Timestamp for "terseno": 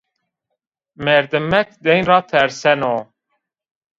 2.29-2.95